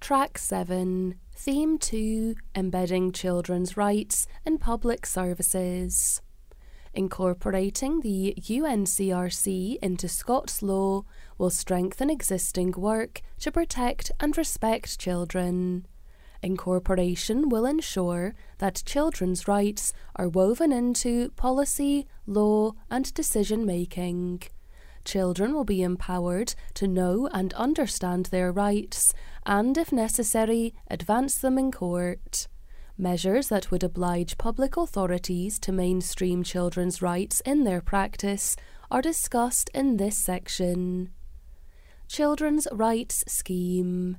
Track 0.00 0.38
7, 0.38 1.14
Theme 1.36 1.78
2 1.78 2.34
Embedding 2.56 3.12
Children's 3.12 3.76
Rights 3.76 4.26
in 4.46 4.56
Public 4.56 5.04
Services. 5.04 6.22
Incorporating 6.94 8.00
the 8.00 8.34
UNCRC 8.38 9.76
into 9.82 10.08
Scots 10.08 10.62
law 10.62 11.04
will 11.36 11.50
strengthen 11.50 12.08
existing 12.08 12.72
work 12.72 13.20
to 13.40 13.52
protect 13.52 14.10
and 14.18 14.36
respect 14.38 14.98
children. 14.98 15.86
Incorporation 16.42 17.50
will 17.50 17.66
ensure 17.66 18.34
that 18.56 18.82
children's 18.86 19.46
rights 19.46 19.92
are 20.16 20.30
woven 20.30 20.72
into 20.72 21.30
policy, 21.32 22.06
law, 22.26 22.72
and 22.90 23.12
decision 23.12 23.66
making. 23.66 24.42
Children 25.04 25.54
will 25.54 25.64
be 25.64 25.82
empowered 25.82 26.54
to 26.74 26.86
know 26.86 27.28
and 27.32 27.52
understand 27.54 28.26
their 28.26 28.52
rights 28.52 29.12
and, 29.46 29.76
if 29.76 29.92
necessary, 29.92 30.74
advance 30.88 31.36
them 31.36 31.58
in 31.58 31.72
court. 31.72 32.48
Measures 32.98 33.48
that 33.48 33.70
would 33.70 33.82
oblige 33.82 34.36
public 34.36 34.76
authorities 34.76 35.58
to 35.60 35.72
mainstream 35.72 36.42
children's 36.42 37.00
rights 37.00 37.40
in 37.46 37.64
their 37.64 37.80
practice 37.80 38.56
are 38.90 39.00
discussed 39.00 39.70
in 39.72 39.96
this 39.96 40.18
section. 40.18 41.10
Children's 42.08 42.68
Rights 42.70 43.24
Scheme 43.26 44.18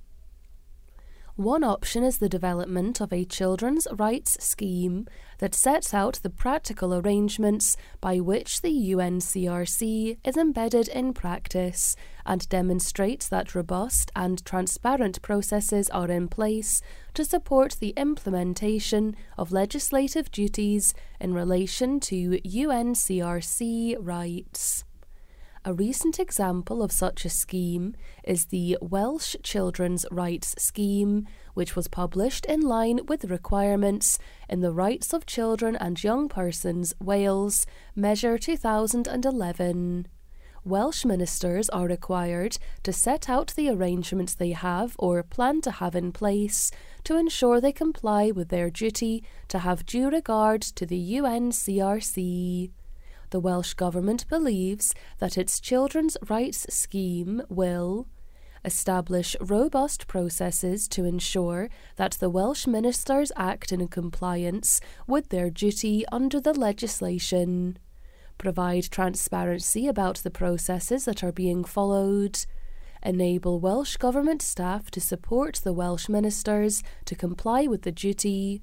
one 1.37 1.63
option 1.63 2.03
is 2.03 2.19
the 2.19 2.29
development 2.29 3.01
of 3.03 3.13
a 3.13 3.27
children's 3.27 3.87
rights 3.93 4.43
scheme 4.43 5.07
that 5.39 5.55
sets 5.55 5.93
out 5.93 6.19
the 6.23 6.31
practical 6.31 6.95
arrangements 6.95 7.77
by 8.01 8.19
which 8.19 8.63
the 8.63 8.73
UNCRC 8.93 10.17
is 10.25 10.37
embedded 10.37 10.89
in 10.89 11.13
practice 11.13 11.95
and 12.25 12.49
demonstrates 12.49 13.29
that 13.29 13.55
robust 13.55 14.11
and 14.17 14.45
transparent 14.45 15.21
processes 15.21 15.91
are 15.91 16.11
in 16.11 16.29
place 16.29 16.81
to 17.13 17.27
support 17.27 17.77
the 17.79 17.95
implementation 17.97 19.15
of 19.37 19.53
legislative 19.53 20.33
duties 20.33 20.95
in 21.21 21.35
relation 21.35 22.01
to 22.01 22.41
UNCRC 22.41 23.97
rights. 24.01 24.85
A 25.69 25.75
recent 25.75 26.19
example 26.19 26.83
of 26.83 26.91
such 26.91 27.27
a 27.27 27.29
scheme 27.29 27.95
is 28.25 28.47
the 28.47 28.79
Welsh 28.81 29.37
Children's 29.43 30.07
Rights 30.11 30.55
Scheme, 30.57 31.29
which 31.53 31.77
was 31.77 31.89
published 31.89 32.47
in 32.47 32.63
line 32.63 33.01
with 33.05 33.27
requirements 33.27 34.19
in 34.49 34.61
the 34.61 34.73
Rights 34.73 35.13
of 35.13 35.27
Children 35.27 35.77
and 35.77 36.03
Young 36.03 36.27
Persons 36.27 36.95
Wales 36.99 37.67
Measure 37.95 38.39
2011. 38.39 40.07
Welsh 40.65 41.05
ministers 41.05 41.69
are 41.69 41.87
required 41.87 42.57
to 42.83 42.91
set 42.91 43.29
out 43.29 43.53
the 43.55 43.69
arrangements 43.69 44.35
they 44.35 44.53
have 44.53 44.97
or 44.99 45.23
plan 45.23 45.61
to 45.61 45.71
have 45.71 45.95
in 45.95 46.13
place 46.13 46.71
to 47.05 47.19
ensure 47.19 47.61
they 47.61 47.73
comply 47.73 48.31
with 48.31 48.49
their 48.49 48.71
duty 48.71 49.23
to 49.49 49.59
have 49.59 49.85
due 49.85 50.09
regard 50.09 50.63
to 50.63 50.87
the 50.87 51.13
UNCRC 51.17 52.71
the 53.31 53.41
Welsh 53.41 53.75
Government 53.75 54.27
believes 54.29 54.95
that 55.19 55.39
its 55.39 55.61
children's 55.61 56.17
rights 56.29 56.67
scheme 56.69 57.43
will 57.49 58.07
establish 58.65 59.37
robust 59.41 60.07
processes 60.07 60.89
to 60.89 61.05
ensure 61.05 61.69
that 61.97 62.13
the 62.13 62.31
Welsh 62.31 62.67
ministers 62.67 63.33
act 63.37 63.73
in 63.73 63.87
compliance 63.89 64.81
with 65.07 65.29
their 65.29 65.51
duty 65.51 66.05
under 66.11 66.41
the 66.41 66.53
legislation, 66.53 67.79
provide 68.37 68.85
transparency 68.91 69.87
about 69.87 70.19
the 70.19 70.31
processes 70.31 71.05
that 71.05 71.23
are 71.23 71.33
being 71.33 71.65
followed, 71.65 72.45
enable 73.03 73.61
Welsh 73.61 73.97
Government 73.97 74.43
staff 74.43 74.91
to 74.91 75.01
support 75.01 75.61
the 75.65 75.73
Welsh 75.73 76.09
ministers 76.09 76.83
to 77.05 77.15
comply 77.15 77.67
with 77.67 77.83
the 77.83 77.93
duty, 77.93 78.63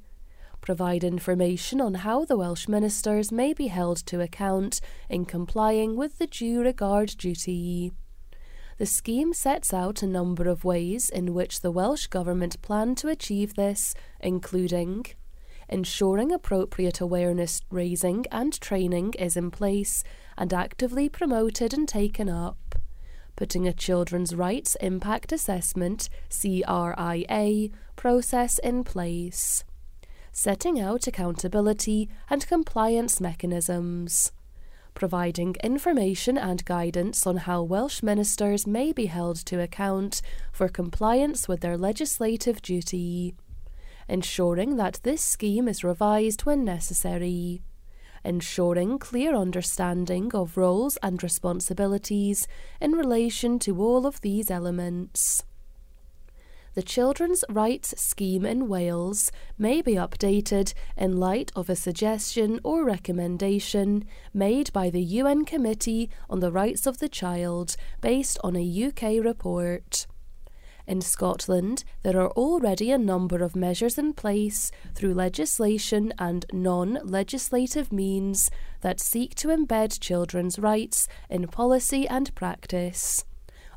provide 0.65 1.03
information 1.03 1.79
on 1.79 1.93
how 1.93 2.25
the 2.25 2.35
Welsh 2.35 2.67
ministers 2.67 3.31
may 3.31 3.53
be 3.53 3.67
held 3.67 3.97
to 3.97 4.19
account 4.19 4.81
in 5.07 5.23
complying 5.23 5.95
with 5.95 6.17
the 6.17 6.25
due 6.25 6.61
regard 6.61 7.09
duty. 7.19 7.91
The 8.79 8.87
scheme 8.87 9.31
sets 9.31 9.73
out 9.73 10.01
a 10.01 10.07
number 10.07 10.49
of 10.49 10.65
ways 10.65 11.11
in 11.11 11.35
which 11.35 11.61
the 11.61 11.71
Welsh 11.71 12.07
Government 12.07 12.59
plan 12.63 12.95
to 12.95 13.09
achieve 13.09 13.53
this, 13.53 13.93
including 14.19 15.05
ensuring 15.69 16.31
appropriate 16.31 16.99
awareness 16.99 17.61
raising 17.69 18.25
and 18.31 18.59
training 18.59 19.13
is 19.19 19.37
in 19.37 19.51
place 19.51 20.03
and 20.35 20.51
actively 20.51 21.07
promoted 21.09 21.75
and 21.75 21.87
taken 21.87 22.27
up, 22.27 22.75
putting 23.35 23.67
a 23.67 23.73
Children's 23.73 24.33
Rights 24.33 24.75
Impact 24.81 25.31
Assessment 25.31 26.09
CRIA 26.31 27.69
process 27.95 28.57
in 28.59 28.83
place 28.83 29.63
setting 30.37 30.77
out 30.77 31.07
accountability 31.07 32.09
and 32.29 32.45
compliance 32.45 33.21
mechanisms, 33.21 34.33
providing 34.93 35.55
information 35.63 36.37
and 36.37 36.65
guidance 36.65 37.25
on 37.25 37.37
how 37.37 37.63
Welsh 37.63 38.03
ministers 38.03 38.67
may 38.67 38.91
be 38.91 39.05
held 39.05 39.37
to 39.37 39.61
account 39.61 40.21
for 40.51 40.67
compliance 40.67 41.47
with 41.47 41.61
their 41.61 41.77
legislative 41.77 42.61
duty, 42.61 43.33
ensuring 44.09 44.75
that 44.75 44.99
this 45.03 45.21
scheme 45.21 45.69
is 45.69 45.85
revised 45.85 46.41
when 46.41 46.65
necessary. 46.65 47.61
Ensuring 48.25 48.99
clear 48.99 49.33
understanding 49.33 50.35
of 50.35 50.57
roles 50.57 50.97
and 50.97 51.23
responsibilities 51.23 52.45
in 52.81 52.91
relation 52.91 53.57
to 53.59 53.81
all 53.81 54.05
of 54.05 54.19
these 54.19 54.51
elements 54.51 55.45
the 56.75 56.83
Children's 56.83 57.45
Rights 57.49 57.93
Scheme 57.97 58.45
in 58.45 58.67
Wales 58.67 59.31
may 59.57 59.81
be 59.81 59.93
updated 59.93 60.73
in 60.97 61.17
light 61.17 61.49
of 61.55 61.69
a 61.69 61.75
suggestion 61.75 62.59
or 62.65 62.83
recommendation 62.83 64.03
made 64.33 64.73
by 64.73 64.89
the 64.89 65.01
UN 65.01 65.45
Committee 65.45 66.09
on 66.29 66.41
the 66.41 66.51
Rights 66.51 66.85
of 66.85 66.99
the 66.99 67.07
Child 67.07 67.77
based 68.01 68.37
on 68.43 68.57
a 68.57 68.85
UK 68.87 69.23
report. 69.23 70.05
In 70.85 70.99
Scotland, 70.99 71.85
there 72.03 72.19
are 72.19 72.31
already 72.31 72.91
a 72.91 72.97
number 72.97 73.41
of 73.41 73.55
measures 73.55 73.97
in 73.97 74.13
place 74.13 74.69
through 74.93 75.13
legislation 75.13 76.13
and 76.19 76.45
non 76.51 76.99
legislative 77.05 77.93
means 77.93 78.51
that 78.81 78.99
seek 78.99 79.33
to 79.35 79.47
embed 79.47 79.97
children's 79.99 80.59
rights 80.59 81.07
in 81.29 81.47
policy 81.47 82.05
and 82.05 82.35
practice 82.35 83.23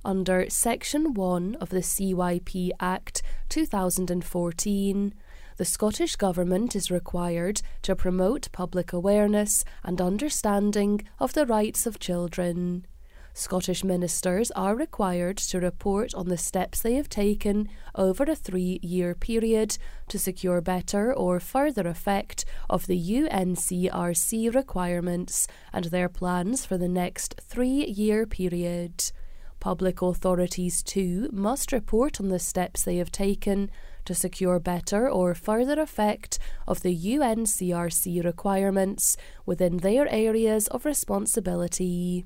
under 0.09 0.49
Section 0.49 1.13
1 1.13 1.57
of 1.57 1.69
the 1.69 1.83
CYP 1.83 2.71
Act 2.81 3.21
2014, 3.51 5.15
the 5.59 5.65
Scottish 5.67 6.17
Government 6.17 6.75
is 6.75 6.91
required 6.91 7.61
to 7.82 7.94
promote 7.94 8.50
public 8.50 8.94
awareness 8.94 9.67
and 9.85 10.00
understanding 10.00 11.03
of 11.21 11.35
the 11.35 11.44
rights 11.44 11.85
of 11.85 11.99
children. 11.99 12.87
Scottish 13.35 13.85
ministers 13.85 14.50
are 14.53 14.75
required 14.75 15.37
to 15.37 15.61
report 15.61 16.15
on 16.15 16.29
the 16.29 16.38
steps 16.38 16.81
they 16.81 16.94
have 16.94 17.11
taken 17.11 17.69
over 17.94 18.25
a 18.25 18.35
three 18.35 18.81
year 18.82 19.15
period 19.15 19.77
to 20.09 20.19
secure 20.19 20.62
better 20.62 21.12
or 21.12 21.38
further 21.38 21.87
effect 21.87 22.47
of 22.71 22.87
the 22.87 22.99
UNCRC 22.99 24.55
requirements 24.55 25.47
and 25.71 25.85
their 25.85 26.09
plans 26.09 26.65
for 26.65 26.79
the 26.79 26.88
next 26.88 27.35
three 27.43 27.85
year 27.85 28.25
period. 28.25 29.12
Public 29.60 30.00
authorities, 30.02 30.82
too, 30.82 31.28
must 31.32 31.72
report 31.72 32.20
on 32.20 32.28
the 32.28 32.38
steps 32.38 32.84
they 32.84 32.96
have 32.99 33.10
taken 33.10 33.70
to 34.05 34.14
secure 34.14 34.60
better 34.60 35.08
or 35.10 35.34
further 35.34 35.81
effect 35.81 36.38
of 36.66 36.82
the 36.82 36.96
UNCRC 36.96 38.25
requirements 38.25 39.16
within 39.44 39.78
their 39.78 40.08
areas 40.08 40.69
of 40.69 40.84
responsibility. 40.84 42.25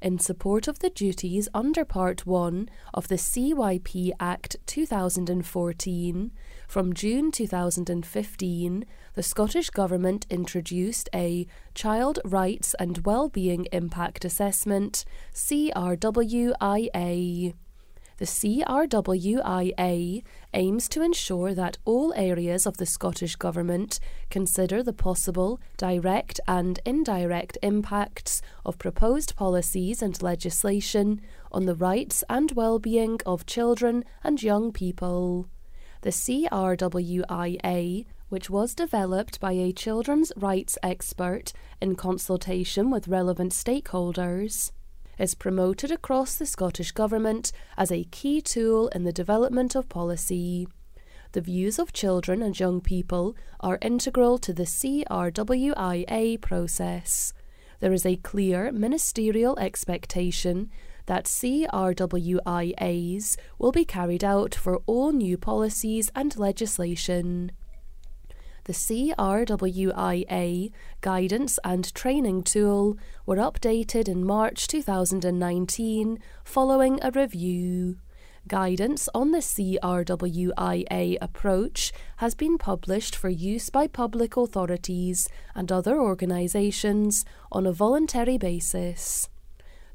in 0.00 0.18
support 0.18 0.68
of 0.68 0.78
the 0.78 0.90
duties 0.90 1.48
under 1.52 1.84
Part 1.84 2.24
1 2.24 2.68
of 2.94 3.08
the 3.08 3.16
CYP 3.16 4.12
Act 4.20 4.56
2014, 4.66 6.30
from 6.68 6.92
June 6.92 7.32
2015, 7.32 8.84
the 9.14 9.22
Scottish 9.22 9.70
Government 9.70 10.26
introduced 10.28 11.08
a 11.14 11.46
Child 11.74 12.18
Rights 12.26 12.74
and 12.78 13.06
Wellbeing 13.06 13.66
Impact 13.72 14.22
Assessment 14.26 15.06
CRWIA. 15.32 15.94
The 18.18 18.24
CRWIA 18.24 20.22
aims 20.52 20.88
to 20.90 21.00
ensure 21.00 21.54
that 21.54 21.78
all 21.86 22.12
areas 22.14 22.66
of 22.66 22.76
the 22.76 22.84
Scottish 22.84 23.36
Government 23.36 23.98
consider 24.28 24.82
the 24.82 24.92
possible 24.92 25.58
direct 25.78 26.38
and 26.46 26.80
indirect 26.84 27.56
impacts 27.62 28.42
of 28.66 28.76
proposed 28.76 29.36
policies 29.36 30.02
and 30.02 30.20
legislation 30.22 31.22
on 31.50 31.64
the 31.64 31.74
rights 31.74 32.22
and 32.28 32.52
well-being 32.52 33.20
of 33.24 33.46
children 33.46 34.04
and 34.22 34.42
young 34.42 34.70
people. 34.70 35.48
The 36.02 36.10
CRWIA 36.10 36.46
which 38.28 38.50
was 38.50 38.74
developed 38.74 39.40
by 39.40 39.52
a 39.52 39.72
children's 39.72 40.32
rights 40.36 40.76
expert 40.82 41.52
in 41.80 41.96
consultation 41.96 42.90
with 42.90 43.08
relevant 43.08 43.52
stakeholders, 43.52 44.70
is 45.18 45.34
promoted 45.34 45.90
across 45.90 46.36
the 46.36 46.46
Scottish 46.46 46.92
Government 46.92 47.50
as 47.76 47.90
a 47.90 48.04
key 48.04 48.40
tool 48.40 48.88
in 48.88 49.04
the 49.04 49.12
development 49.12 49.74
of 49.74 49.88
policy. 49.88 50.68
The 51.32 51.40
views 51.40 51.78
of 51.78 51.92
children 51.92 52.42
and 52.42 52.58
young 52.58 52.80
people 52.80 53.36
are 53.60 53.78
integral 53.82 54.38
to 54.38 54.52
the 54.52 54.64
CRWIA 54.64 56.40
process. 56.40 57.32
There 57.80 57.92
is 57.92 58.06
a 58.06 58.16
clear 58.16 58.72
ministerial 58.72 59.58
expectation 59.58 60.70
that 61.08 61.24
CRWIAs 61.24 61.76
will 63.58 63.72
be 63.72 63.84
carried 63.84 64.22
out 64.24 64.54
for 64.54 64.78
all 64.86 65.12
new 65.12 65.36
policies 65.36 66.10
and 66.14 66.38
legislation 66.38 67.50
the 68.68 68.74
CRWIA 68.74 70.70
guidance 71.00 71.58
and 71.64 71.94
training 71.94 72.42
tool 72.42 72.98
were 73.24 73.36
updated 73.36 74.08
in 74.08 74.26
March 74.26 74.68
2019 74.68 76.18
following 76.44 76.98
a 77.02 77.10
review. 77.10 77.96
Guidance 78.46 79.08
on 79.14 79.30
the 79.30 79.38
CRWIA 79.38 81.16
approach 81.22 81.92
has 82.18 82.34
been 82.34 82.58
published 82.58 83.16
for 83.16 83.30
use 83.30 83.70
by 83.70 83.86
public 83.86 84.36
authorities 84.36 85.30
and 85.54 85.72
other 85.72 85.98
organisations 85.98 87.24
on 87.50 87.66
a 87.66 87.72
voluntary 87.72 88.36
basis. 88.36 89.30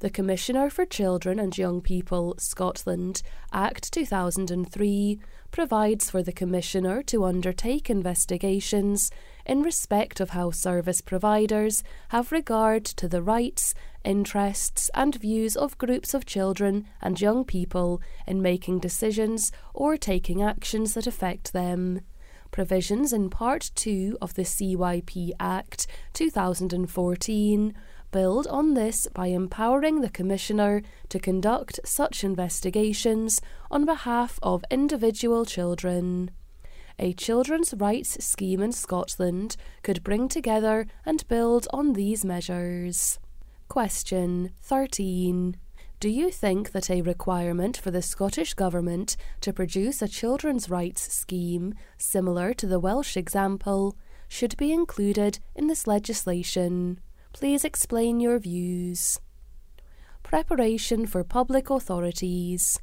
The 0.04 0.10
Commissioner 0.10 0.70
for 0.70 0.86
Children 0.86 1.40
and 1.40 1.58
Young 1.58 1.80
People, 1.80 2.36
Scotland, 2.38 3.22
Act 3.54 3.90
2003, 3.94 5.18
provides 5.50 6.10
for 6.10 6.22
the 6.22 6.34
Commissioner 6.34 7.02
to 7.04 7.24
undertake 7.24 7.90
investigations 7.90 9.10
in 9.46 9.64
respect 9.64 10.20
of 10.20 10.32
how 10.32 10.52
service 10.52 11.00
providers 11.00 11.86
have 12.10 12.34
regard 12.34 12.84
to 12.84 13.08
the 13.08 13.22
rights, 13.22 13.74
interests, 14.04 14.92
and 14.94 15.16
views 15.16 15.56
of 15.56 15.78
groups 15.78 16.14
of 16.14 16.26
children 16.26 16.86
and 17.02 17.22
young 17.22 17.46
people 17.46 18.02
in 18.28 18.42
making 18.42 18.80
decisions 18.80 19.54
or 19.74 19.96
taking 19.96 20.44
actions 20.44 20.96
that 20.96 21.08
affect 21.08 21.54
them. 21.54 22.02
Provisions 22.52 23.14
in 23.14 23.30
Part 23.30 23.72
2 23.76 24.18
of 24.22 24.34
the 24.34 24.44
CYP 24.44 25.32
Act 25.40 25.88
2014 26.12 27.74
build 28.14 28.46
on 28.48 28.76
this 28.76 29.08
by 29.14 29.28
empowering 29.28 30.00
the 30.00 30.10
Commissioner 30.10 30.84
to 31.10 31.20
conduct 31.20 31.80
such 31.84 32.24
investigations 32.24 33.42
on 33.72 33.86
behalf 33.86 34.40
of 34.44 34.64
individual 34.70 35.44
children. 35.46 36.30
A 37.00 37.14
children's 37.14 37.74
rights 37.74 38.24
scheme 38.24 38.62
in 38.62 38.72
Scotland 38.72 39.58
could 39.82 40.04
bring 40.04 40.30
together 40.30 40.86
and 41.04 41.28
build 41.28 41.68
on 41.74 41.94
these 41.94 42.24
measures. 42.24 43.18
Question 43.68 44.52
13. 44.62 45.58
Do 46.00 46.08
you 46.08 46.30
think 46.30 46.72
that 46.74 46.92
a 46.92 47.02
requirement 47.02 47.78
for 47.78 47.90
the 47.90 48.04
Scottish 48.04 48.54
Government 48.54 49.18
to 49.42 49.52
produce 49.52 50.04
a 50.04 50.08
children's 50.08 50.70
rights 50.70 51.12
scheme, 51.12 51.74
similar 51.98 52.54
to 52.54 52.68
the 52.68 52.80
Welsh 52.80 53.18
example, 53.18 53.98
should 54.28 54.56
be 54.58 54.72
included 54.72 55.40
in 55.56 55.66
this 55.66 55.88
legislation? 55.88 57.00
Please 57.34 57.66
explain 57.66 58.20
your 58.20 58.38
views. 58.38 59.20
Preparation 60.22 61.08
for 61.08 61.24
public 61.24 61.72
authorities. 61.72 62.80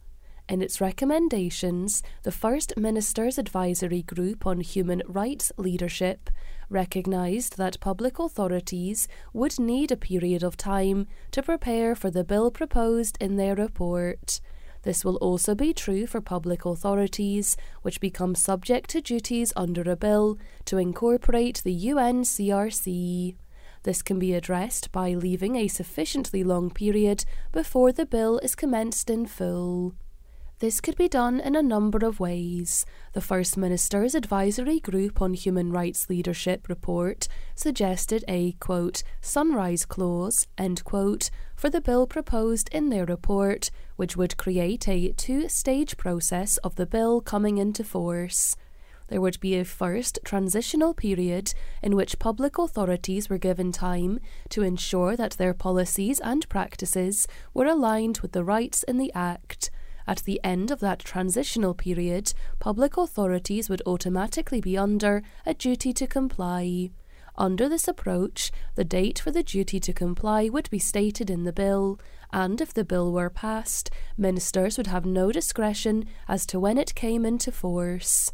In 0.49 0.61
its 0.61 0.81
recommendations, 0.81 2.03
the 2.25 2.33
First 2.33 2.77
Minister's 2.77 3.39
Advisory 3.39 4.03
Group 4.03 4.45
on 4.45 4.61
Human 4.61 5.03
Rights 5.07 5.53
Leadership 5.57 6.29
recognised 6.69 7.59
that 7.59 7.79
public 7.79 8.19
authorities 8.19 9.07
would 9.33 9.59
need 9.61 9.93
a 9.93 9.97
period 9.97 10.43
of 10.43 10.57
time 10.57 11.07
to 11.31 11.45
prepare 11.45 11.95
for 11.95 12.11
the 12.11 12.25
bill 12.25 12.51
proposed 12.51 13.17
in 13.21 13.37
their 13.37 13.55
report. 13.55 14.41
This 14.83 15.05
will 15.05 15.17
also 15.17 15.55
be 15.55 15.73
true 15.73 16.09
for 16.09 16.21
public 16.21 16.65
authorities, 16.65 17.57
which 17.83 18.01
become 18.01 18.35
subject 18.35 18.91
to 18.91 19.01
duties 19.01 19.53
under 19.55 19.83
a 19.89 19.97
bill 19.97 20.39
to 20.65 20.77
incorporate 20.77 21.63
the 21.63 21.87
UNCRC. 21.87 23.37
This 23.83 24.03
can 24.03 24.19
be 24.19 24.35
addressed 24.35 24.93
by 24.93 25.15
leaving 25.15 25.57
a 25.57 25.69
sufficiently 25.69 26.45
long 26.45 26.71
period 26.71 27.25
before 27.53 27.93
the 27.93 28.05
bill 28.05 28.39
is 28.39 28.55
commenced 28.55 29.09
in 29.09 29.27
full. 29.27 29.95
This 30.59 30.83
could 30.83 30.97
be 30.97 31.09
done 31.09 31.41
in 31.41 31.57
a 31.57 31.63
number 31.63 32.05
of 32.05 32.21
ways. 32.21 32.85
The 33.15 33.23
First 33.23 33.57
Minister's 33.57 34.15
Advisory 34.15 34.79
Group 34.79 35.23
on 35.23 35.33
Human 35.33 35.73
Rights 35.73 36.11
Leadership 36.11 36.69
report 36.69 37.29
suggested 37.55 38.23
a 38.29 38.53
quote, 38.61 39.03
sunrise 39.23 39.87
clause 39.87 40.47
end 40.59 40.85
quote, 40.85 41.31
for 41.57 41.71
the 41.71 41.81
bill 41.81 42.07
proposed 42.07 42.69
in 42.73 42.91
their 42.91 43.07
report, 43.07 43.71
which 43.97 44.19
would 44.19 44.37
create 44.37 44.87
a 44.87 45.13
two 45.13 45.49
stage 45.49 45.97
process 45.97 46.59
of 46.59 46.75
the 46.75 46.87
bill 46.87 47.23
coming 47.23 47.57
into 47.57 47.83
force 47.83 48.55
there 49.11 49.21
would 49.21 49.39
be 49.41 49.57
a 49.57 49.65
first 49.65 50.21
transitional 50.25 50.95
period 50.95 51.53
in 51.83 51.97
which 51.97 52.21
public 52.21 52.59
authorities 52.59 53.29
were 53.29 53.39
given 53.39 53.73
time 53.73 54.21
to 54.49 54.63
ensure 54.63 55.17
that 55.17 55.33
their 55.33 55.53
policies 55.53 56.21
and 56.21 56.49
practices 56.49 57.27
were 57.53 57.67
aligned 57.67 58.21
with 58.21 58.31
the 58.33 58.45
rights 58.45 58.85
in 58.85 58.99
the 58.99 59.13
Act. 59.13 59.71
At 60.07 60.19
the 60.19 60.41
end 60.45 60.71
of 60.71 60.79
that 60.81 61.01
transitional 61.01 61.75
period, 61.75 62.33
public 62.61 62.97
authorities 62.97 63.69
would 63.69 63.83
automatically 63.85 64.61
be 64.61 64.79
under 64.79 65.23
a 65.45 65.55
duty 65.55 65.93
to 65.95 66.07
comply. 66.07 66.91
Under 67.37 67.69
this 67.69 67.89
approach, 67.89 68.53
the 68.77 68.85
date 68.85 69.19
for 69.19 69.33
the 69.33 69.43
duty 69.43 69.81
to 69.81 69.93
comply 69.93 70.49
would 70.49 70.71
be 70.71 70.79
stated 70.79 71.31
in 71.31 71.43
the 71.43 71.53
bill, 71.53 71.99
and 72.33 72.61
if 72.61 72.73
the 72.73 72.85
bill 72.85 73.13
were 73.13 73.31
passed, 73.31 73.91
ministers 74.17 74.77
would 74.77 74.87
have 74.87 75.05
no 75.05 75.33
discretion 75.33 76.07
as 76.29 76.47
to 76.47 76.61
when 76.61 76.79
it 76.79 76.95
came 76.95 77.27
into 77.27 77.51
force 77.51 78.33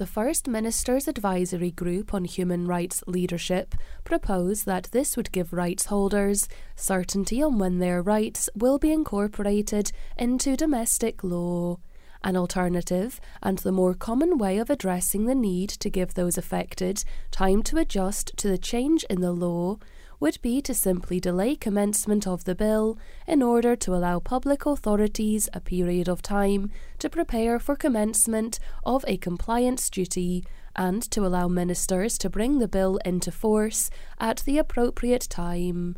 the 0.00 0.06
First 0.06 0.48
Minister's 0.48 1.06
Advisory 1.06 1.72
Group 1.72 2.14
on 2.14 2.24
Human 2.24 2.66
Rights 2.66 3.04
Leadership 3.06 3.74
proposed 4.02 4.64
that 4.64 4.88
this 4.92 5.14
would 5.14 5.30
give 5.30 5.52
rights 5.52 5.84
holders 5.84 6.48
certainty 6.74 7.42
on 7.42 7.58
when 7.58 7.80
their 7.80 8.00
rights 8.00 8.48
will 8.54 8.78
be 8.78 8.92
incorporated 8.92 9.92
into 10.16 10.56
domestic 10.56 11.22
law. 11.22 11.76
An 12.24 12.34
alternative, 12.34 13.20
and 13.42 13.58
the 13.58 13.72
more 13.72 13.92
common 13.92 14.38
way 14.38 14.56
of 14.56 14.70
addressing 14.70 15.26
the 15.26 15.34
need 15.34 15.68
to 15.68 15.90
give 15.90 16.14
those 16.14 16.38
affected 16.38 17.04
time 17.30 17.62
to 17.64 17.76
adjust 17.76 18.34
to 18.38 18.48
the 18.48 18.56
change 18.56 19.04
in 19.10 19.20
the 19.20 19.32
law, 19.32 19.76
would 20.20 20.38
be 20.42 20.60
to 20.60 20.74
simply 20.74 21.18
delay 21.18 21.56
commencement 21.56 22.26
of 22.26 22.44
the 22.44 22.54
bill 22.54 22.98
in 23.26 23.42
order 23.42 23.74
to 23.74 23.94
allow 23.94 24.20
public 24.20 24.66
authorities 24.66 25.48
a 25.54 25.60
period 25.60 26.08
of 26.08 26.20
time 26.20 26.70
to 26.98 27.08
prepare 27.08 27.58
for 27.58 27.74
commencement 27.74 28.60
of 28.84 29.02
a 29.08 29.16
compliance 29.16 29.88
duty 29.88 30.44
and 30.76 31.02
to 31.10 31.26
allow 31.26 31.48
ministers 31.48 32.18
to 32.18 32.30
bring 32.30 32.58
the 32.58 32.68
bill 32.68 32.98
into 33.04 33.32
force 33.32 33.90
at 34.18 34.38
the 34.44 34.58
appropriate 34.58 35.26
time. 35.30 35.96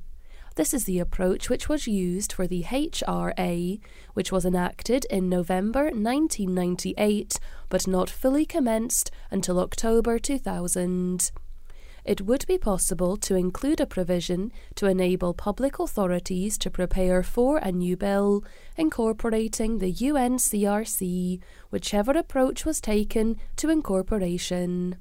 This 0.55 0.75
is 0.75 0.85
the 0.85 0.99
approach 0.99 1.49
which 1.49 1.69
was 1.69 1.87
used 1.87 2.33
for 2.33 2.47
the 2.47 2.64
HRA, 2.64 3.81
which 4.12 4.31
was 4.31 4.45
enacted 4.45 5.07
in 5.07 5.29
November 5.29 5.85
1998 5.85 7.41
but 7.71 7.88
not 7.88 8.11
fully 8.11 8.45
commenced 8.45 9.11
until 9.31 9.59
October 9.59 10.19
2000 10.19 11.33
it 12.04 12.23
would 12.23 12.44
be 12.47 12.59
possible 12.59 13.16
to 13.16 13.37
include 13.37 13.80
a 13.80 13.87
provision 13.87 14.52
to 14.75 14.87
enable 14.87 15.35
public 15.35 15.78
authorities 15.78 16.59
to 16.59 16.71
prepare 16.71 17.23
for 17.23 17.59
a 17.59 17.71
new 17.71 17.97
bill 17.97 18.44
incorporating 18.76 19.78
the 19.78 19.92
UNCRC, 19.92 21.40
whichever 21.71 22.12
approach 22.12 22.64
was 22.64 22.80
taken 22.80 23.37
to 23.56 23.71
incorporation. 23.71 24.97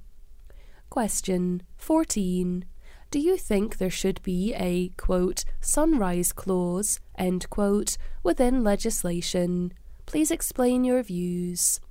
Question 0.89 1.63
14. 1.77 2.65
Do 3.09 3.19
you 3.19 3.35
think 3.35 3.77
there 3.77 3.89
should 3.89 4.21
be 4.21 4.53
a, 4.53 4.89
quote, 4.95 5.43
sunrise 5.59 6.31
clause, 6.31 6.99
end 7.17 7.49
quote, 7.49 7.97
within 8.23 8.63
legislation? 8.63 9.73
Please 10.05 10.31
explain 10.31 10.83
your 10.83 11.03
views. 11.03 11.81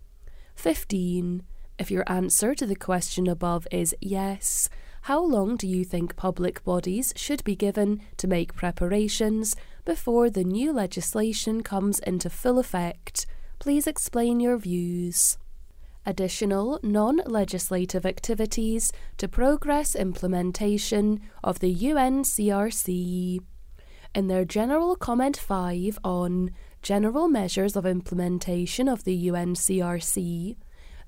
15. 0.54 1.42
If 1.78 1.90
your 1.90 2.04
answer 2.06 2.54
to 2.54 2.66
the 2.66 2.76
question 2.76 3.26
above 3.26 3.66
is 3.70 3.94
yes, 4.00 4.68
how 5.02 5.25
long 5.25 5.57
do 5.57 5.66
you 5.66 5.85
think 5.85 6.16
public 6.16 6.62
bodies 6.62 7.12
should 7.16 7.42
be 7.42 7.57
given 7.57 8.02
to 8.19 8.26
make 8.26 8.54
preparations 8.54 9.57
before 9.85 10.28
the 10.28 10.45
new 10.45 10.73
legislation 10.73 11.62
comes 11.62 11.99
into 12.00 12.28
full 12.28 12.59
effect? 12.59 13.26
Please 13.59 13.87
explain 13.87 14.40
your 14.40 14.59
views. 14.59 15.38
Additional 16.04 16.80
non 16.83 17.21
legislative 17.26 18.04
activities 18.04 18.92
to 19.16 19.28
progress 19.28 19.95
implementation 19.95 21.21
of 21.42 21.61
the 21.61 21.75
UNCRC. 21.75 23.40
In 24.14 24.26
their 24.26 24.45
General 24.45 24.97
Comment 24.97 25.37
5 25.37 25.99
on 26.02 26.50
General 26.83 27.28
Measures 27.28 27.76
of 27.76 27.87
Implementation 27.87 28.88
of 28.88 29.04
the 29.04 29.28
UNCRC, 29.28 30.57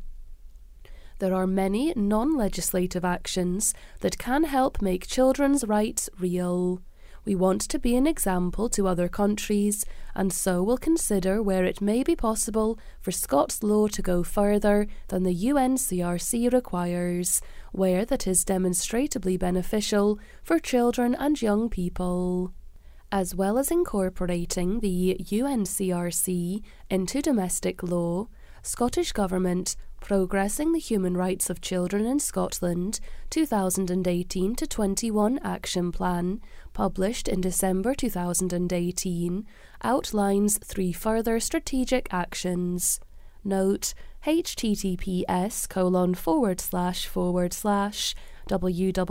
There 1.19 1.33
are 1.33 1.47
many 1.47 1.93
non 1.95 2.37
legislative 2.37 3.03
actions 3.03 3.73
that 4.01 4.19
can 4.19 4.43
help 4.43 4.81
make 4.81 5.07
children's 5.07 5.65
rights 5.65 6.09
real. 6.19 6.81
We 7.27 7.35
want 7.35 7.59
to 7.63 7.77
be 7.77 7.97
an 7.97 8.07
example 8.07 8.69
to 8.69 8.87
other 8.87 9.09
countries, 9.09 9.83
and 10.15 10.31
so 10.31 10.63
will 10.63 10.77
consider 10.77 11.43
where 11.43 11.65
it 11.65 11.81
may 11.81 12.01
be 12.01 12.15
possible 12.15 12.79
for 13.01 13.11
Scots 13.11 13.61
law 13.61 13.89
to 13.89 14.01
go 14.01 14.23
further 14.23 14.87
than 15.09 15.23
the 15.23 15.35
UNCRC 15.35 16.53
requires, 16.53 17.41
where 17.73 18.05
that 18.05 18.27
is 18.27 18.45
demonstrably 18.45 19.35
beneficial 19.35 20.17
for 20.41 20.57
children 20.57 21.13
and 21.15 21.41
young 21.41 21.69
people. 21.69 22.53
As 23.11 23.35
well 23.35 23.57
as 23.57 23.71
incorporating 23.71 24.79
the 24.79 25.17
UNCRC 25.19 26.63
into 26.89 27.21
domestic 27.21 27.83
law, 27.83 28.29
Scottish 28.61 29.11
Government 29.11 29.75
Progressing 29.99 30.71
the 30.71 30.79
Human 30.79 31.17
Rights 31.17 31.49
of 31.49 31.59
Children 31.59 32.05
in 32.05 32.19
Scotland 32.19 32.99
2018 33.29 34.55
to 34.55 34.67
21 34.67 35.39
Action 35.43 35.91
Plan, 35.91 36.39
published 36.77 37.27
in 37.27 37.41
December 37.41 37.95
2018, 37.95 39.47
outlines 39.83 40.59
three 40.59 40.93
further 40.93 41.39
strategic 41.39 42.07
actions. 42.13 42.99
Note 43.43 43.95
https 44.27 45.67
colon 45.67 46.13
forward 46.13 46.61
slash 46.61 47.07
forward 47.07 47.51
slash 47.51 48.13
www.gov.scot 48.47 49.01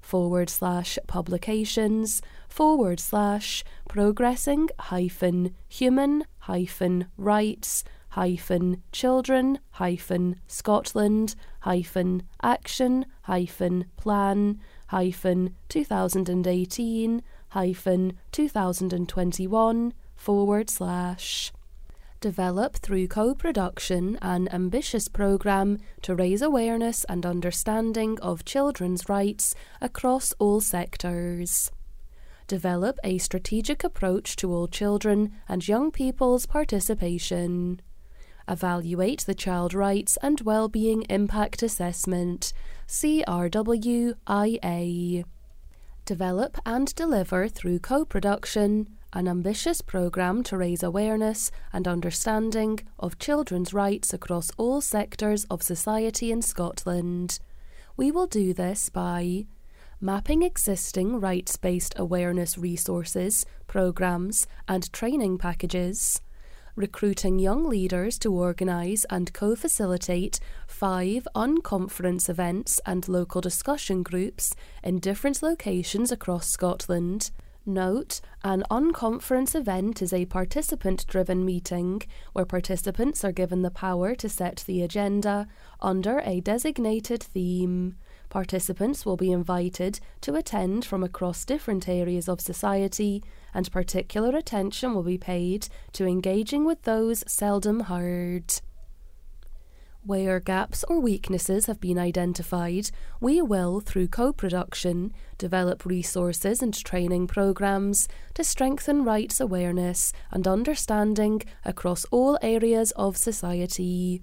forward 0.00 0.48
slash 0.48 0.98
publications 1.08 2.22
forward 2.48 3.00
slash 3.00 3.64
progressing 3.88 4.68
hyphen 4.78 5.56
human 5.68 6.22
hyphen 6.38 7.06
rights 7.16 7.82
hyphen 8.12 8.82
children 8.92 9.58
hyphen 9.70 10.36
Scotland 10.46 11.34
hyphen 11.60 12.22
action 12.42 13.06
hyphen 13.22 13.86
plan 13.96 14.60
hyphen 14.88 15.56
2018 15.70 17.22
hyphen 17.48 18.12
2021 18.30 19.94
forward 20.14 20.68
slash 20.68 21.52
develop 22.20 22.76
through 22.76 23.08
co 23.08 23.34
production 23.34 24.18
an 24.20 24.46
ambitious 24.52 25.08
programme 25.08 25.78
to 26.02 26.14
raise 26.14 26.42
awareness 26.42 27.04
and 27.04 27.24
understanding 27.24 28.18
of 28.20 28.44
children's 28.44 29.08
rights 29.08 29.54
across 29.80 30.34
all 30.38 30.60
sectors. 30.60 31.70
Develop 32.46 32.98
a 33.02 33.16
strategic 33.16 33.82
approach 33.82 34.36
to 34.36 34.52
all 34.52 34.68
children 34.68 35.32
and 35.48 35.66
young 35.66 35.90
people's 35.90 36.44
participation. 36.44 37.80
Evaluate 38.48 39.24
the 39.26 39.34
Child 39.34 39.74
Rights 39.74 40.18
and 40.22 40.40
Wellbeing 40.40 41.02
Impact 41.08 41.62
Assessment, 41.62 42.52
CRWIA. 42.88 44.14
Develop 46.04 46.58
and 46.66 46.94
deliver 46.94 47.48
through 47.48 47.78
co 47.78 48.04
production 48.04 48.88
an 49.12 49.28
ambitious 49.28 49.80
programme 49.80 50.42
to 50.42 50.56
raise 50.56 50.82
awareness 50.82 51.50
and 51.72 51.86
understanding 51.86 52.80
of 52.98 53.18
children's 53.18 53.74
rights 53.74 54.12
across 54.12 54.50
all 54.56 54.80
sectors 54.80 55.44
of 55.44 55.62
society 55.62 56.32
in 56.32 56.42
Scotland. 56.42 57.38
We 57.96 58.10
will 58.10 58.26
do 58.26 58.54
this 58.54 58.88
by 58.88 59.46
mapping 60.00 60.42
existing 60.42 61.20
rights 61.20 61.56
based 61.56 61.94
awareness 61.96 62.58
resources, 62.58 63.46
programmes, 63.66 64.46
and 64.66 64.92
training 64.92 65.38
packages, 65.38 66.20
recruiting 66.74 67.38
young 67.38 67.68
leaders 67.68 68.18
to 68.18 68.32
organise 68.32 69.04
and 69.10 69.32
co 69.32 69.54
facilitate 69.54 70.40
five 70.66 71.26
unconference 71.34 72.28
events 72.28 72.80
and 72.86 73.08
local 73.08 73.40
discussion 73.40 74.02
groups 74.02 74.54
in 74.82 74.98
different 74.98 75.42
locations 75.42 76.10
across 76.10 76.48
Scotland 76.48 77.30
Note, 77.64 78.20
an 78.42 78.64
unconference 78.72 79.54
event 79.54 80.02
is 80.02 80.12
a 80.12 80.26
participant 80.26 81.06
driven 81.06 81.44
meeting 81.44 82.02
where 82.32 82.44
participants 82.44 83.24
are 83.24 83.30
given 83.30 83.62
the 83.62 83.70
power 83.70 84.16
to 84.16 84.28
set 84.28 84.64
the 84.66 84.82
agenda 84.82 85.46
under 85.80 86.20
a 86.24 86.40
designated 86.40 87.22
theme. 87.22 87.94
Participants 88.32 89.04
will 89.04 89.18
be 89.18 89.30
invited 89.30 90.00
to 90.22 90.36
attend 90.36 90.86
from 90.86 91.04
across 91.04 91.44
different 91.44 91.86
areas 91.86 92.30
of 92.30 92.40
society, 92.40 93.22
and 93.52 93.70
particular 93.70 94.34
attention 94.34 94.94
will 94.94 95.02
be 95.02 95.18
paid 95.18 95.68
to 95.92 96.06
engaging 96.06 96.64
with 96.64 96.80
those 96.84 97.22
seldom 97.26 97.80
heard. 97.80 98.54
Where 100.02 100.40
gaps 100.40 100.82
or 100.84 100.98
weaknesses 100.98 101.66
have 101.66 101.78
been 101.78 101.98
identified, 101.98 102.90
we 103.20 103.42
will, 103.42 103.80
through 103.80 104.08
co 104.08 104.32
production, 104.32 105.12
develop 105.36 105.84
resources 105.84 106.62
and 106.62 106.72
training 106.72 107.26
programs 107.26 108.08
to 108.32 108.42
strengthen 108.42 109.04
rights 109.04 109.40
awareness 109.40 110.10
and 110.30 110.48
understanding 110.48 111.42
across 111.66 112.06
all 112.06 112.38
areas 112.40 112.92
of 112.92 113.18
society 113.18 114.22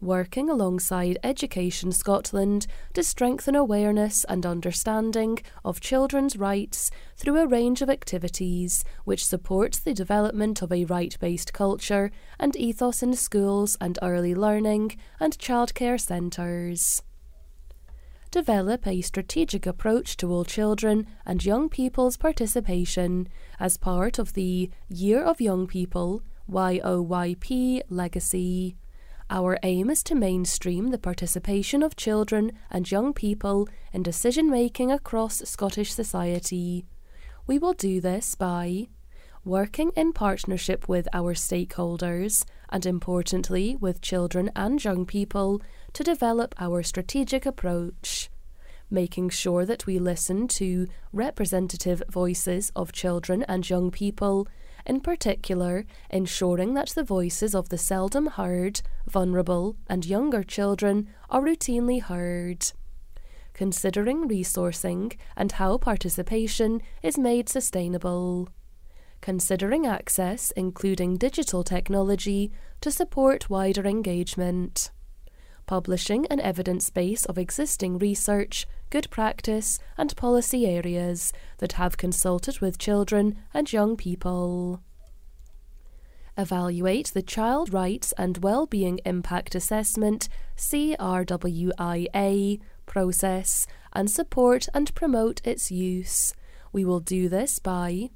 working 0.00 0.50
alongside 0.50 1.18
Education 1.22 1.92
Scotland 1.92 2.66
to 2.94 3.02
strengthen 3.02 3.54
awareness 3.54 4.24
and 4.24 4.44
understanding 4.44 5.38
of 5.64 5.80
children's 5.80 6.36
rights 6.36 6.90
through 7.16 7.38
a 7.38 7.46
range 7.46 7.82
of 7.82 7.90
activities 7.90 8.84
which 9.04 9.24
supports 9.24 9.78
the 9.78 9.94
development 9.94 10.62
of 10.62 10.72
a 10.72 10.84
right 10.84 11.16
based 11.20 11.52
culture 11.52 12.10
and 12.38 12.56
ethos 12.56 13.02
in 13.02 13.14
schools 13.14 13.76
and 13.80 13.98
early 14.02 14.34
learning 14.34 14.96
and 15.18 15.38
childcare 15.38 16.00
centres. 16.00 17.02
Develop 18.30 18.86
a 18.86 19.00
strategic 19.00 19.66
approach 19.66 20.16
to 20.18 20.30
all 20.30 20.44
children 20.44 21.06
and 21.24 21.44
young 21.44 21.68
people's 21.68 22.16
participation 22.16 23.28
as 23.58 23.78
part 23.78 24.18
of 24.18 24.34
the 24.34 24.70
Year 24.88 25.22
of 25.22 25.40
Young 25.40 25.66
People 25.66 26.22
YOYP 26.50 27.80
legacy. 27.88 28.76
Our 29.28 29.58
aim 29.64 29.90
is 29.90 30.04
to 30.04 30.14
mainstream 30.14 30.88
the 30.88 30.98
participation 30.98 31.82
of 31.82 31.96
children 31.96 32.52
and 32.70 32.88
young 32.88 33.12
people 33.12 33.68
in 33.92 34.04
decision 34.04 34.48
making 34.48 34.92
across 34.92 35.38
Scottish 35.38 35.92
society. 35.92 36.86
We 37.44 37.58
will 37.58 37.72
do 37.72 38.00
this 38.00 38.36
by 38.36 38.86
working 39.44 39.90
in 39.96 40.12
partnership 40.12 40.88
with 40.88 41.08
our 41.12 41.34
stakeholders 41.34 42.44
and, 42.68 42.86
importantly, 42.86 43.74
with 43.74 44.00
children 44.00 44.50
and 44.54 44.82
young 44.82 45.04
people 45.04 45.60
to 45.92 46.04
develop 46.04 46.54
our 46.58 46.84
strategic 46.84 47.46
approach, 47.46 48.30
making 48.90 49.30
sure 49.30 49.64
that 49.64 49.86
we 49.86 49.98
listen 49.98 50.46
to 50.46 50.86
representative 51.12 52.00
voices 52.08 52.70
of 52.76 52.92
children 52.92 53.44
and 53.48 53.68
young 53.68 53.90
people, 53.90 54.46
in 54.86 55.00
particular, 55.00 55.84
ensuring 56.10 56.74
that 56.74 56.90
the 56.90 57.04
voices 57.04 57.54
of 57.54 57.68
the 57.68 57.78
seldom 57.78 58.26
heard, 58.26 58.80
vulnerable, 59.06 59.76
and 59.88 60.06
younger 60.06 60.42
children 60.42 61.08
are 61.28 61.42
routinely 61.42 62.00
heard. 62.00 62.72
Considering 63.52 64.28
resourcing 64.28 65.16
and 65.36 65.52
how 65.52 65.78
participation 65.78 66.80
is 67.02 67.18
made 67.18 67.48
sustainable. 67.48 68.48
Considering 69.20 69.86
access, 69.86 70.50
including 70.52 71.16
digital 71.16 71.64
technology, 71.64 72.52
to 72.80 72.90
support 72.90 73.50
wider 73.50 73.86
engagement 73.86 74.90
publishing 75.66 76.26
an 76.26 76.40
evidence 76.40 76.90
base 76.90 77.24
of 77.24 77.38
existing 77.38 77.98
research, 77.98 78.66
good 78.90 79.10
practice, 79.10 79.78
and 79.98 80.16
policy 80.16 80.66
areas 80.66 81.32
that 81.58 81.72
have 81.72 81.96
consulted 81.96 82.60
with 82.60 82.78
children 82.78 83.36
and 83.52 83.72
young 83.72 83.96
people. 83.96 84.80
Evaluate 86.38 87.12
the 87.14 87.22
Child 87.22 87.72
Rights 87.72 88.12
and 88.18 88.38
Wellbeing 88.38 89.00
Impact 89.04 89.54
Assessment 89.54 90.28
CRWIA 90.56 90.90
process 92.84 93.66
and 93.92 94.10
support 94.10 94.68
and 94.74 94.94
promote 94.94 95.40
its 95.44 95.70
use. 95.70 96.34
We 96.72 96.84
will 96.84 97.00
do 97.00 97.28
this 97.28 97.58
by 97.58 98.10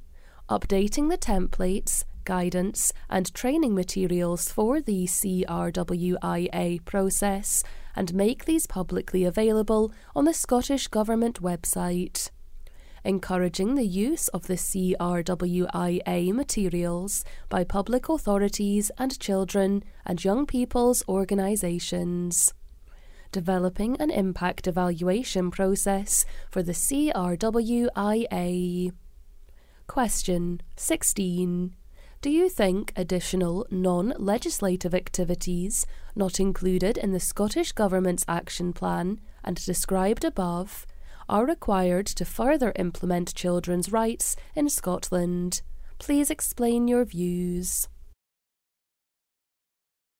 updating 0.50 1.08
the 1.08 1.16
templates 1.16 2.04
guidance, 2.30 2.92
and 3.08 3.34
training 3.34 3.74
materials 3.74 4.52
for 4.52 4.80
the 4.80 5.04
CRWIA 5.04 6.84
process 6.84 7.64
and 7.96 8.14
make 8.14 8.44
these 8.44 8.68
publicly 8.68 9.24
available 9.24 9.92
on 10.14 10.26
the 10.26 10.32
Scottish 10.32 10.86
Government 10.86 11.42
website. 11.42 12.30
Encouraging 13.04 13.74
the 13.74 13.90
use 14.08 14.28
of 14.28 14.46
the 14.46 14.54
CRWIA 14.68 16.32
materials 16.32 17.24
by 17.48 17.64
public 17.64 18.08
authorities 18.08 18.92
and 18.96 19.18
children 19.18 19.82
and 20.06 20.24
young 20.24 20.46
people's 20.46 21.02
organisations 21.08 22.54
developing 23.32 23.96
an 24.00 24.10
impact 24.10 24.66
evaluation 24.68 25.50
process 25.50 26.24
for 26.50 26.62
the 26.62 26.72
CRWIA. 26.72 27.32
Question 29.88 30.60
16. 30.76 31.74
Do 32.22 32.28
you 32.28 32.50
think 32.50 32.92
additional 32.96 33.66
non 33.70 34.12
legislative 34.18 34.94
activities 34.94 35.86
not 36.14 36.38
included 36.38 36.98
in 36.98 37.12
the 37.12 37.18
Scottish 37.18 37.72
Government's 37.72 38.26
action 38.28 38.74
plan 38.74 39.20
and 39.42 39.56
described 39.56 40.22
above 40.22 40.86
are 41.30 41.46
required 41.46 42.04
to 42.08 42.26
further 42.26 42.74
implement 42.76 43.34
children's 43.34 43.90
rights 43.90 44.36
in 44.54 44.68
Scotland? 44.68 45.62
Please 45.98 46.30
explain 46.30 46.88
your 46.88 47.06
views. 47.06 47.88